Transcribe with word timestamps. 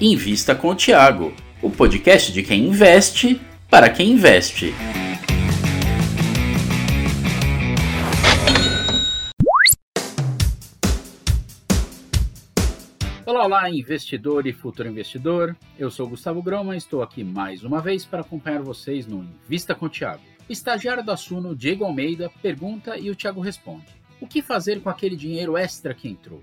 Invista 0.00 0.54
com 0.54 0.68
o 0.68 0.76
Tiago, 0.76 1.34
o 1.60 1.68
podcast 1.68 2.32
de 2.32 2.40
quem 2.44 2.68
investe 2.68 3.40
para 3.68 3.90
quem 3.90 4.12
investe. 4.12 4.72
Olá, 13.26 13.44
olá, 13.44 13.70
investidor 13.70 14.46
e 14.46 14.52
futuro 14.52 14.88
investidor. 14.88 15.56
Eu 15.76 15.90
sou 15.90 16.08
Gustavo 16.08 16.40
Groma 16.44 16.76
e 16.76 16.78
estou 16.78 17.02
aqui 17.02 17.24
mais 17.24 17.64
uma 17.64 17.80
vez 17.80 18.04
para 18.04 18.20
acompanhar 18.20 18.62
vocês 18.62 19.04
no 19.04 19.24
Invista 19.24 19.74
com 19.74 19.86
o 19.86 19.88
Tiago. 19.88 20.22
Estagiário 20.48 21.04
da 21.04 21.16
Suno, 21.16 21.56
Diego 21.56 21.84
Almeida, 21.84 22.30
pergunta 22.40 22.96
e 22.96 23.10
o 23.10 23.16
Tiago 23.16 23.40
responde. 23.40 23.86
O 24.20 24.28
que 24.28 24.42
fazer 24.42 24.80
com 24.80 24.88
aquele 24.88 25.16
dinheiro 25.16 25.56
extra 25.56 25.92
que 25.92 26.08
entrou? 26.08 26.40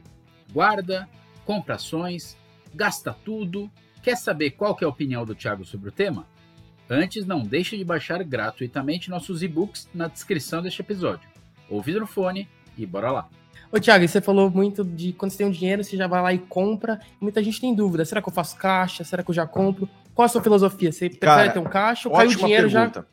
Guarda, 0.52 1.08
compra 1.46 1.76
ações, 1.76 2.36
gasta 2.76 3.16
tudo. 3.26 3.72
Quer 4.04 4.18
saber 4.18 4.52
qual 4.52 4.76
que 4.76 4.84
é 4.84 4.88
a 4.88 4.90
opinião 4.90 5.26
do 5.26 5.34
Thiago 5.34 5.66
sobre 5.66 5.90
o 5.90 5.92
tema? 5.92 6.28
Antes, 6.90 7.26
não 7.26 7.42
deixe 7.42 7.76
de 7.76 7.84
baixar 7.84 8.24
gratuitamente 8.24 9.10
nossos 9.10 9.42
e-books 9.42 9.90
na 9.94 10.08
descrição 10.08 10.62
deste 10.62 10.82
episódio. 10.82 11.28
Ouve 11.70 11.94
no 11.94 12.06
fone 12.06 12.48
e 12.78 12.86
bora 12.86 13.12
lá. 13.12 13.30
Ô, 13.72 13.80
Thiago, 13.80 14.08
você 14.08 14.22
falou 14.22 14.52
muito 14.52 14.84
de 14.84 15.12
quando 15.12 15.32
você 15.32 15.40
tem 15.40 15.48
um 15.48 15.52
dinheiro, 15.52 15.84
você 15.84 15.98
já 15.98 16.06
vai 16.06 16.22
lá 16.22 16.34
e 16.34 16.38
compra. 16.38 17.00
Muita 17.20 17.44
gente 17.44 17.60
tem 17.60 17.74
dúvida. 17.74 18.06
Será 18.06 18.22
que 18.22 18.30
eu 18.30 18.34
faço 18.34 18.56
caixa? 18.58 19.04
Será 19.04 19.24
que 19.24 19.32
eu 19.32 19.36
já 19.36 19.48
compro? 19.48 19.90
Qual 20.14 20.26
a 20.26 20.30
sua 20.30 20.42
filosofia? 20.42 20.92
Você 20.92 21.10
prefere 21.10 21.52
ter 21.52 21.60
um 21.60 21.64
caixa 21.64 22.08
ou 22.08 22.16
cai 22.16 22.28
o 22.28 22.30
dinheiro 22.30 22.70
pergunta. 22.70 23.00
já 23.02 23.06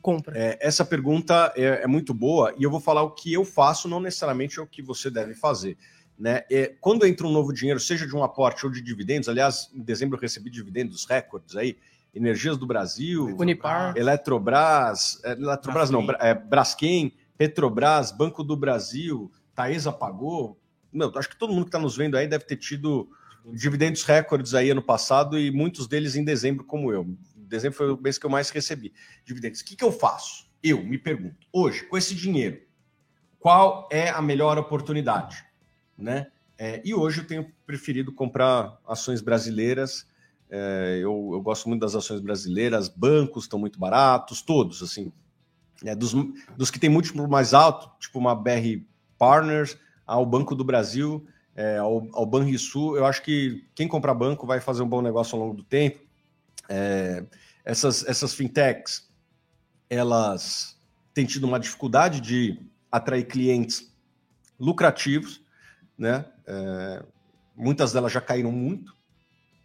compra? 0.00 0.32
É, 0.36 0.58
essa 0.60 0.84
pergunta 0.84 1.52
é, 1.54 1.82
é, 1.82 1.86
muito 1.86 2.14
boa 2.14 2.54
e 2.58 2.62
eu 2.62 2.70
vou 2.70 2.80
falar 2.80 3.02
o 3.02 3.10
que 3.10 3.32
eu 3.32 3.44
faço, 3.44 3.86
não 3.86 4.00
necessariamente 4.00 4.58
é 4.58 4.62
o 4.62 4.66
que 4.66 4.82
você 4.82 5.10
deve 5.10 5.34
fazer. 5.34 5.76
Né? 6.18 6.42
É, 6.50 6.74
quando 6.80 7.06
entra 7.06 7.26
um 7.26 7.32
novo 7.32 7.52
dinheiro, 7.52 7.78
seja 7.78 8.06
de 8.06 8.16
um 8.16 8.24
aporte 8.24 8.66
ou 8.66 8.72
de 8.72 8.82
dividendos, 8.82 9.28
aliás, 9.28 9.70
em 9.72 9.82
dezembro 9.82 10.16
eu 10.16 10.20
recebi 10.20 10.50
dividendos 10.50 11.04
recordes 11.04 11.54
aí, 11.54 11.78
Energias 12.12 12.56
do 12.56 12.66
Brasil, 12.66 13.36
Unipar, 13.38 13.96
Eletrobras, 13.96 15.20
é, 15.24 15.32
Eletrobras 15.32 15.90
Braskem. 15.90 16.06
não, 16.06 16.14
é, 16.18 16.34
Braskem, 16.34 17.14
Petrobras, 17.36 18.10
Banco 18.10 18.42
do 18.42 18.56
Brasil, 18.56 19.30
Taesa 19.54 19.92
pagou. 19.92 20.58
Meu, 20.92 21.12
acho 21.16 21.28
que 21.28 21.38
todo 21.38 21.52
mundo 21.52 21.64
que 21.64 21.68
está 21.68 21.78
nos 21.78 21.96
vendo 21.96 22.16
aí 22.16 22.26
deve 22.26 22.44
ter 22.44 22.56
tido 22.56 23.08
dividendos 23.52 24.02
recordes 24.02 24.54
aí 24.54 24.70
ano 24.70 24.82
passado 24.82 25.38
e 25.38 25.50
muitos 25.50 25.86
deles 25.86 26.16
em 26.16 26.24
dezembro, 26.24 26.64
como 26.64 26.92
eu. 26.92 27.06
Dezembro 27.36 27.76
foi 27.76 27.92
o 27.92 28.00
mês 28.00 28.18
que 28.18 28.26
eu 28.26 28.30
mais 28.30 28.50
recebi 28.50 28.92
dividendos. 29.24 29.60
O 29.60 29.64
que, 29.64 29.76
que 29.76 29.84
eu 29.84 29.92
faço? 29.92 30.48
Eu 30.62 30.82
me 30.82 30.98
pergunto, 30.98 31.46
hoje, 31.52 31.84
com 31.84 31.96
esse 31.96 32.14
dinheiro, 32.14 32.60
qual 33.38 33.88
é 33.92 34.08
a 34.08 34.20
melhor 34.20 34.58
oportunidade? 34.58 35.47
Né? 35.98 36.28
É, 36.56 36.80
e 36.84 36.94
hoje 36.94 37.20
eu 37.20 37.26
tenho 37.26 37.52
preferido 37.66 38.12
comprar 38.12 38.78
ações 38.86 39.20
brasileiras. 39.20 40.06
É, 40.50 40.98
eu, 41.00 41.30
eu, 41.32 41.40
gosto 41.40 41.68
muito 41.68 41.80
das 41.80 41.94
ações 41.94 42.20
brasileiras, 42.20 42.88
bancos 42.88 43.44
estão 43.44 43.58
muito 43.58 43.78
baratos, 43.78 44.42
todos, 44.42 44.82
assim. 44.82 45.12
É, 45.84 45.94
dos, 45.94 46.12
dos 46.56 46.70
que 46.70 46.78
tem 46.78 46.90
múltiplo 46.90 47.28
mais 47.28 47.54
alto, 47.54 47.90
tipo 48.00 48.18
uma 48.18 48.34
BR 48.34 48.82
Partners, 49.16 49.78
ao 50.06 50.24
Banco 50.24 50.54
do 50.54 50.64
Brasil, 50.64 51.26
é, 51.54 51.76
ao, 51.76 52.08
ao 52.12 52.24
Banrisul, 52.24 52.96
eu 52.96 53.04
acho 53.04 53.22
que 53.22 53.64
quem 53.74 53.86
comprar 53.86 54.14
banco 54.14 54.46
vai 54.46 54.60
fazer 54.60 54.82
um 54.82 54.88
bom 54.88 55.02
negócio 55.02 55.36
ao 55.36 55.42
longo 55.42 55.56
do 55.56 55.62
tempo. 55.62 56.00
É, 56.68 57.24
essas, 57.64 58.04
essas 58.06 58.32
fintechs, 58.32 59.08
elas 59.90 60.78
têm 61.12 61.26
tido 61.26 61.44
uma 61.44 61.60
dificuldade 61.60 62.20
de 62.20 62.58
atrair 62.90 63.24
clientes 63.26 63.92
lucrativos, 64.58 65.42
né? 65.98 66.24
É, 66.46 67.02
muitas 67.56 67.92
delas 67.92 68.12
já 68.12 68.20
caíram 68.20 68.52
muito, 68.52 68.94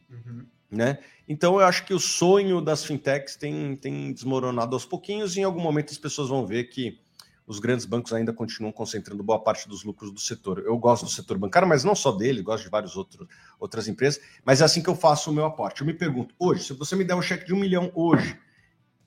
uhum. 0.10 0.46
né? 0.72 0.98
Então 1.28 1.60
eu 1.60 1.66
acho 1.66 1.86
que 1.86 1.94
o 1.94 2.00
sonho 2.00 2.60
das 2.60 2.84
fintechs 2.84 3.36
tem, 3.36 3.76
tem 3.76 4.12
desmoronado 4.12 4.76
aos 4.76 4.86
pouquinhos 4.86 5.38
e 5.38 5.42
em 5.42 5.44
algum 5.44 5.62
momento 5.62 5.92
as 5.92 5.98
pessoas 5.98 6.30
vão 6.30 6.46
ver 6.46 6.66
que 6.66 7.00
os 7.46 7.60
grandes 7.60 7.86
bancos 7.86 8.14
ainda 8.14 8.34
continuam 8.34 8.72
concentrando 8.72 9.22
boa 9.22 9.40
parte 9.40 9.68
dos 9.68 9.84
lucros 9.84 10.12
do 10.12 10.20
setor. 10.20 10.60
Eu 10.60 10.78
gosto 10.78 11.06
do 11.06 11.12
setor 11.12 11.38
bancário, 11.38 11.68
mas 11.68 11.84
não 11.84 11.94
só 11.94 12.12
dele, 12.12 12.42
gosto 12.42 12.64
de 12.64 12.70
várias 12.70 12.96
outros, 12.96 13.28
outras 13.60 13.88
empresas, 13.88 14.22
mas 14.46 14.62
é 14.62 14.66
assim 14.66 14.82
que 14.82 14.90
eu 14.90 14.96
faço 14.96 15.30
o 15.30 15.34
meu 15.34 15.46
aporte. 15.46 15.82
Eu 15.82 15.88
me 15.88 15.94
pergunto, 15.94 16.34
hoje, 16.40 16.64
se 16.64 16.74
você 16.74 16.96
me 16.96 17.04
der 17.04 17.16
um 17.16 17.22
cheque 17.22 17.46
de 17.46 17.54
um 17.54 17.60
milhão 17.60 17.92
hoje, 17.94 18.40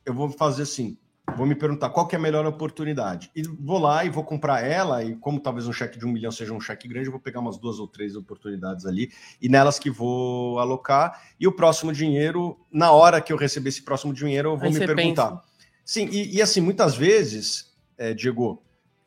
eu 0.05 0.15
vou 0.15 0.31
fazer 0.31 0.63
assim, 0.63 0.99
vou 1.37 1.47
me 1.47 1.55
perguntar 1.55 1.91
qual 1.91 2.07
que 2.07 2.17
é 2.17 2.19
a 2.19 2.23
melhor 2.23 2.47
oportunidade. 2.47 3.31
E 3.35 3.43
vou 3.43 3.79
lá 3.79 4.05
e 4.05 4.11
vou 4.11 4.25
comprar 4.25 4.65
ela, 4.65 5.05
e 5.05 5.15
como 5.17 5.39
talvez 5.39 5.67
um 5.67 5.73
cheque 5.73 5.99
de 5.99 6.07
um 6.07 6.11
milhão 6.11 6.33
seja 6.33 6.53
um 6.53 6.61
cheque 6.61 6.89
grande, 6.89 7.07
eu 7.07 7.13
vou 7.13 7.21
pegar 7.21 7.41
umas 7.41 7.59
duas 7.59 7.79
ou 7.79 7.87
três 7.87 8.17
oportunidades 8.17 8.87
ali, 8.87 9.11
e 9.41 9.49
nelas 9.49 9.79
que 9.79 9.91
vou 9.91 10.59
alocar. 10.59 11.23
E 11.39 11.47
o 11.47 11.53
próximo 11.53 11.93
dinheiro, 11.93 12.59
na 12.73 12.91
hora 12.91 13.21
que 13.21 13.33
eu 13.33 13.37
receber 13.37 13.69
esse 13.69 13.83
próximo 13.83 14.13
dinheiro, 14.13 14.51
eu 14.51 14.57
vou 14.57 14.69
Aí 14.69 14.75
me 14.75 14.87
perguntar. 14.87 15.31
Pensa. 15.31 15.43
Sim, 15.85 16.09
e, 16.11 16.37
e, 16.37 16.43
assim, 16.43 16.61
muitas 16.61 16.97
vezes, 16.97 17.73
é, 17.97 18.13
Diego, 18.13 18.63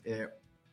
é, 0.05 0.29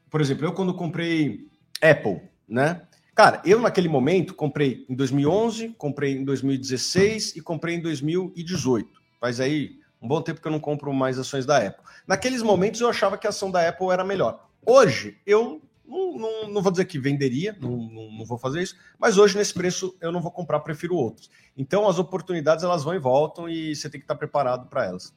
por 0.09 0.21
exemplo, 0.21 0.45
eu 0.47 0.53
quando 0.53 0.73
comprei 0.73 1.49
Apple, 1.83 2.21
né? 2.49 2.83
Cara, 3.15 3.41
eu 3.45 3.61
naquele 3.61 3.89
momento 3.89 4.35
comprei 4.35 4.85
em 4.89 4.95
2011, 4.95 5.71
comprei 5.79 6.19
em 6.19 6.25
2016 6.25 7.35
e 7.37 7.41
comprei 7.41 7.77
em 7.77 7.81
2018. 7.81 8.89
Faz 9.19 9.41
aí 9.41 9.81
um 10.01 10.09
bom 10.09 10.21
tempo 10.21 10.41
que 10.41 10.47
eu 10.47 10.53
não 10.53 10.61
compro 10.61 10.93
mais 10.93 11.19
ações 11.19 11.47
da 11.47 11.59
Apple. 11.59 11.85
Naqueles 12.07 12.43
momentos 12.43 12.81
eu 12.81 12.89
achava 12.89 13.17
que 13.17 13.27
a 13.27 13.31
ação 13.31 13.51
da 13.51 13.67
Apple 13.69 13.91
era 13.91 14.05
melhor. 14.05 14.49
Hoje, 14.65 15.19
eu 15.27 15.63
não, 15.87 16.19
não, 16.19 16.49
não 16.49 16.63
vou 16.63 16.73
dizer 16.73 16.85
que 16.85 16.99
venderia, 16.99 17.57
não, 17.61 17.77
não, 17.77 18.11
não, 18.11 18.25
vou 18.25 18.39
fazer 18.39 18.63
isso, 18.63 18.77
mas 18.99 19.17
hoje 19.19 19.37
nesse 19.37 19.55
preço 19.55 19.97
eu 20.01 20.11
não 20.11 20.21
vou 20.21 20.31
comprar, 20.31 20.61
prefiro 20.61 20.97
outros. 20.97 21.31
Então 21.57 21.89
as 21.89 21.99
oportunidades 21.99 22.65
elas 22.65 22.83
vão 22.83 22.95
e 22.95 22.99
voltam 22.99 23.49
e 23.49 23.75
você 23.75 23.89
tem 23.89 24.01
que 24.01 24.05
estar 24.05 24.17
preparado 24.17 24.69
para 24.69 24.85
elas. 24.85 25.15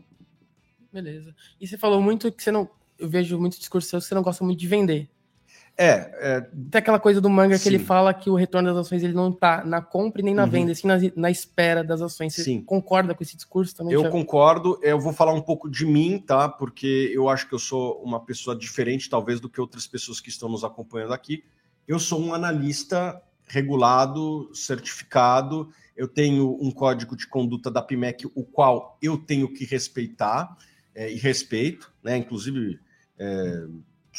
Beleza. 0.91 1.35
E 1.59 1.67
você 1.67 1.77
falou 1.77 2.01
muito 2.01 2.31
que 2.31 2.43
você 2.43 2.51
não. 2.51 2.69
Eu 2.97 3.07
vejo 3.07 3.39
muito 3.39 3.57
discurso 3.57 3.89
que 3.89 4.01
você 4.01 4.15
não 4.15 4.21
gosta 4.21 4.43
muito 4.43 4.59
de 4.59 4.67
vender. 4.67 5.09
É, 5.81 6.11
é, 6.19 6.41
Tem 6.41 6.79
aquela 6.79 6.99
coisa 6.99 7.21
do 7.21 7.29
manga 7.29 7.57
sim. 7.57 7.63
que 7.63 7.69
ele 7.69 7.79
fala 7.79 8.13
que 8.13 8.29
o 8.29 8.35
retorno 8.35 8.67
das 8.67 8.85
ações 8.85 9.01
ele 9.01 9.13
não 9.13 9.29
está 9.29 9.63
na 9.63 9.81
compra 9.81 10.19
e 10.19 10.25
nem 10.25 10.33
na 10.33 10.43
uhum. 10.43 10.49
venda, 10.49 10.75
sim 10.75 10.85
na, 10.85 10.97
na, 11.15 11.31
espera 11.31 11.85
das 11.85 12.01
ações. 12.01 12.35
Você 12.35 12.43
sim. 12.43 12.61
concorda 12.61 13.15
com 13.15 13.23
esse 13.23 13.37
discurso 13.37 13.73
também? 13.73 13.93
Eu 13.93 14.09
concordo. 14.09 14.77
Eu 14.83 14.99
vou 14.99 15.13
falar 15.13 15.31
um 15.31 15.39
pouco 15.41 15.69
de 15.69 15.85
mim, 15.85 16.19
tá? 16.19 16.49
Porque 16.49 17.09
eu 17.13 17.29
acho 17.29 17.47
que 17.47 17.55
eu 17.55 17.59
sou 17.59 18.03
uma 18.03 18.19
pessoa 18.19 18.57
diferente, 18.57 19.09
talvez, 19.09 19.39
do 19.39 19.47
que 19.47 19.61
outras 19.61 19.87
pessoas 19.87 20.19
que 20.19 20.27
estão 20.27 20.49
nos 20.49 20.65
acompanhando 20.65 21.13
aqui. 21.13 21.45
Eu 21.87 21.97
sou 21.97 22.19
um 22.19 22.33
analista 22.33 23.21
regulado, 23.47 24.53
certificado. 24.53 25.69
Eu 25.95 26.09
tenho 26.09 26.57
um 26.61 26.71
código 26.71 27.15
de 27.15 27.25
conduta 27.25 27.71
da 27.71 27.81
PIMEC, 27.81 28.29
o 28.35 28.43
qual 28.43 28.97
eu 29.01 29.17
tenho 29.17 29.47
que 29.53 29.63
respeitar 29.63 30.57
é, 30.93 31.09
e 31.09 31.15
respeito, 31.15 31.89
né? 32.03 32.17
Inclusive. 32.17 32.81
É, 33.17 33.65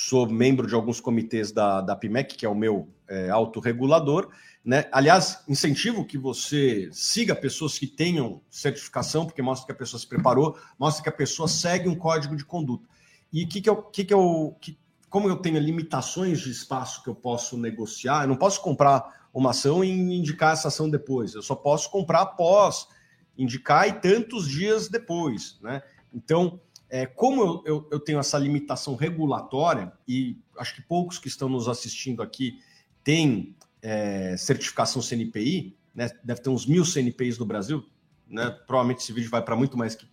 sou 0.01 0.27
membro 0.27 0.67
de 0.67 0.75
alguns 0.75 0.99
comitês 0.99 1.53
da, 1.53 1.83
da 1.83 1.95
PIMEC, 1.95 2.37
que 2.37 2.47
é 2.47 2.49
o 2.49 2.55
meu 2.55 2.89
é, 3.07 3.29
autorregulador. 3.29 4.31
Né? 4.65 4.87
Aliás, 4.91 5.45
incentivo 5.47 6.07
que 6.07 6.17
você 6.17 6.89
siga 6.91 7.35
pessoas 7.35 7.79
que 7.79 7.87
tenham 7.87 8.41
certificação, 8.49 9.27
porque 9.27 9.43
mostra 9.43 9.67
que 9.67 9.73
a 9.73 9.75
pessoa 9.75 10.01
se 10.01 10.07
preparou, 10.07 10.57
mostra 10.79 11.03
que 11.03 11.09
a 11.11 11.13
pessoa 11.13 11.47
segue 11.47 11.89
um 11.89 11.95
código 11.95 12.35
de 12.35 12.45
conduta. 12.45 12.89
E 13.31 13.47
que 13.47 13.61
que 13.61 13.69
eu, 13.69 13.77
que 13.83 14.05
que 14.05 14.15
eu, 14.15 14.57
que, 14.61 14.79
como 15.11 15.29
eu 15.29 15.37
tenho 15.37 15.59
limitações 15.59 16.41
de 16.41 16.51
espaço 16.51 17.03
que 17.03 17.11
eu 17.11 17.15
posso 17.15 17.59
negociar, 17.59 18.25
eu 18.25 18.29
não 18.29 18.37
posso 18.37 18.63
comprar 18.63 19.29
uma 19.35 19.51
ação 19.51 19.85
e 19.85 19.91
indicar 19.91 20.55
essa 20.55 20.69
ação 20.69 20.89
depois. 20.89 21.35
Eu 21.35 21.43
só 21.43 21.55
posso 21.55 21.91
comprar 21.91 22.23
após 22.23 22.89
indicar 23.37 23.89
e 23.89 23.93
tantos 23.93 24.49
dias 24.49 24.89
depois, 24.89 25.59
né? 25.61 25.83
Então, 26.13 26.61
é, 26.91 27.07
como 27.07 27.43
eu, 27.43 27.63
eu, 27.65 27.89
eu, 27.93 28.01
tenho 28.01 28.19
essa 28.19 28.37
limitação 28.37 28.97
regulatória, 28.97 29.93
e 30.07 30.37
acho 30.59 30.75
que 30.75 30.83
poucos 30.83 31.19
que 31.19 31.29
estão 31.29 31.49
nos 31.49 31.69
assistindo 31.69 32.21
aqui 32.21 32.59
têm 33.05 33.55
é, 33.81 34.37
certificação 34.37 35.01
CNPI, 35.01 35.77
né, 35.95 36.11
deve 36.25 36.41
ter 36.41 36.51
uns 36.51 36.67
mil 36.67 36.85
CNPIs 36.85 37.39
no 37.39 37.47
Brasil, 37.47 37.89
né, 38.29 38.51
provavelmente 38.67 39.03
esse 39.03 39.13
vídeo 39.13 39.31
vai 39.31 39.41
para 39.41 39.55
muito 39.55 39.79
mais 39.79 39.95
que, 39.95 40.09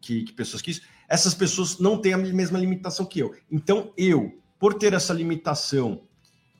que, 0.00 0.24
que, 0.24 0.32
pessoas 0.32 0.60
que 0.60 0.70
isso. 0.70 0.82
Essas 1.08 1.34
pessoas 1.34 1.78
não 1.78 1.98
têm 1.98 2.12
a 2.12 2.18
mesma 2.18 2.58
limitação 2.58 3.06
que 3.06 3.18
eu. 3.18 3.34
Então, 3.50 3.92
eu, 3.96 4.38
por 4.58 4.74
ter 4.74 4.92
essa 4.92 5.14
limitação 5.14 6.02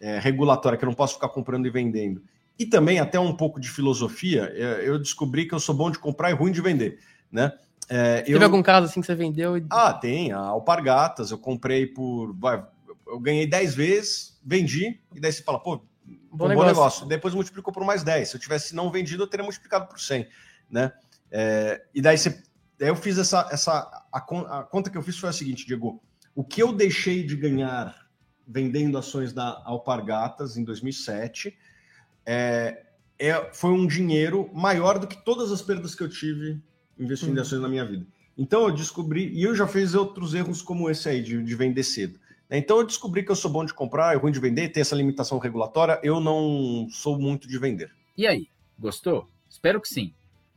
é, 0.00 0.18
regulatória, 0.18 0.78
que 0.78 0.84
eu 0.84 0.88
não 0.88 0.94
posso 0.94 1.14
ficar 1.14 1.28
comprando 1.28 1.66
e 1.66 1.70
vendendo, 1.70 2.22
e 2.58 2.64
também 2.64 2.98
até 2.98 3.20
um 3.20 3.36
pouco 3.36 3.60
de 3.60 3.68
filosofia, 3.68 4.50
é, 4.54 4.88
eu 4.88 4.98
descobri 4.98 5.46
que 5.46 5.54
eu 5.54 5.60
sou 5.60 5.74
bom 5.74 5.90
de 5.90 5.98
comprar 5.98 6.30
e 6.30 6.34
ruim 6.34 6.50
de 6.50 6.62
vender, 6.62 6.98
né? 7.30 7.52
É, 7.92 8.22
Teve 8.22 8.38
eu... 8.38 8.42
algum 8.44 8.62
caso 8.62 8.86
assim 8.86 9.00
que 9.00 9.06
você 9.06 9.16
vendeu? 9.16 9.58
E... 9.58 9.66
Ah, 9.68 9.92
tem. 9.92 10.30
A 10.30 10.38
Alpargatas, 10.38 11.32
eu 11.32 11.38
comprei 11.38 11.88
por. 11.88 12.36
Eu 13.04 13.18
ganhei 13.18 13.48
10 13.48 13.74
vezes, 13.74 14.40
vendi, 14.44 15.00
e 15.12 15.18
daí 15.18 15.32
você 15.32 15.42
fala, 15.42 15.58
pô, 15.58 15.82
bom, 16.30 16.44
um 16.44 16.48
negócio. 16.48 16.56
bom 16.56 16.64
negócio. 16.64 17.06
Depois 17.06 17.34
multiplicou 17.34 17.74
por 17.74 17.84
mais 17.84 18.04
10. 18.04 18.28
Se 18.28 18.36
eu 18.36 18.40
tivesse 18.40 18.76
não 18.76 18.92
vendido, 18.92 19.24
eu 19.24 19.26
teria 19.26 19.42
multiplicado 19.42 19.88
por 19.88 19.98
100. 19.98 20.28
Né? 20.70 20.92
É, 21.32 21.82
e 21.92 22.00
daí 22.00 22.16
você. 22.16 22.40
Daí 22.78 22.88
eu 22.88 22.96
fiz 22.96 23.18
essa. 23.18 23.48
essa 23.50 23.72
a, 24.12 24.18
a, 24.18 24.62
conta 24.62 24.88
que 24.88 24.96
eu 24.96 25.02
fiz 25.02 25.18
foi 25.18 25.28
a 25.28 25.32
seguinte, 25.32 25.66
Diego. 25.66 26.00
O 26.32 26.44
que 26.44 26.62
eu 26.62 26.72
deixei 26.72 27.26
de 27.26 27.34
ganhar 27.34 28.08
vendendo 28.46 28.96
ações 28.96 29.32
da 29.32 29.60
Alpargatas 29.64 30.56
em 30.56 30.62
2007, 30.62 31.56
é, 32.24 32.84
é, 33.18 33.50
foi 33.52 33.70
um 33.70 33.86
dinheiro 33.86 34.48
maior 34.54 34.98
do 34.98 35.08
que 35.08 35.16
todas 35.24 35.50
as 35.50 35.60
perdas 35.60 35.94
que 35.94 36.02
eu 36.04 36.08
tive 36.08 36.60
investindo 37.00 37.30
em 37.30 37.36
uhum. 37.36 37.42
ações 37.42 37.60
na 37.60 37.68
minha 37.68 37.84
vida. 37.84 38.06
Então 38.36 38.68
eu 38.68 38.72
descobri, 38.72 39.28
e 39.32 39.42
eu 39.42 39.54
já 39.54 39.66
fiz 39.66 39.94
outros 39.94 40.34
erros 40.34 40.62
como 40.62 40.88
esse 40.88 41.08
aí, 41.08 41.22
de, 41.22 41.42
de 41.42 41.54
vender 41.54 41.82
cedo. 41.82 42.18
Né? 42.48 42.58
Então 42.58 42.78
eu 42.78 42.86
descobri 42.86 43.24
que 43.24 43.30
eu 43.30 43.36
sou 43.36 43.50
bom 43.50 43.64
de 43.64 43.74
comprar, 43.74 44.14
é 44.14 44.16
ruim 44.16 44.32
de 44.32 44.40
vender, 44.40 44.68
tem 44.68 44.80
essa 44.80 44.94
limitação 44.94 45.38
regulatória, 45.38 46.00
eu 46.02 46.20
não 46.20 46.86
sou 46.90 47.18
muito 47.18 47.48
de 47.48 47.58
vender. 47.58 47.90
E 48.16 48.26
aí, 48.26 48.48
gostou? 48.78 49.28
Espero 49.48 49.80
que 49.80 49.88
sim. 49.88 50.14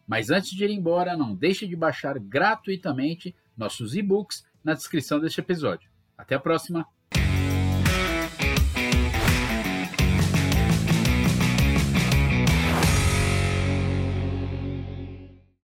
Mas 0.07 0.29
antes 0.29 0.51
de 0.51 0.63
ir 0.65 0.71
embora, 0.71 1.17
não 1.17 1.33
deixe 1.33 1.65
de 1.65 1.75
baixar 1.75 2.19
gratuitamente 2.19 3.35
nossos 3.57 3.95
e-books 3.95 4.45
na 4.63 4.73
descrição 4.73 5.19
deste 5.19 5.39
episódio. 5.39 5.89
Até 6.17 6.35
a 6.35 6.39
próxima! 6.39 6.85